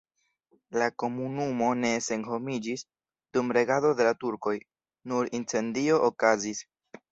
[0.83, 2.85] La komunumo ne senhomiĝis
[3.37, 4.57] dum regado de la turkoj,
[5.13, 6.67] nur incendio okazis.